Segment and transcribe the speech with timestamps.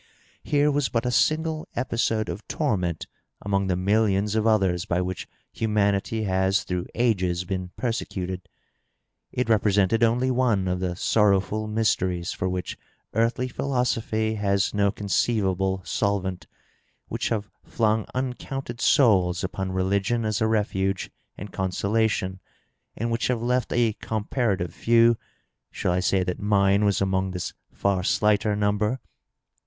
[0.41, 3.05] Here was but a single episode of torment
[3.39, 8.49] among the millions of others by which humanity has through ages been persecuted.
[9.31, 12.79] It represented only one of the sorrowful mysteries for which
[13.13, 16.47] earthly philosophy has no conceivable solvent—
[17.09, 22.39] which have flung uncounted souls upon religion as a refuge and consolation,
[22.97, 25.15] and which have left a comparative few
[25.69, 28.99] (shall I say that mine was among this far slighter number?)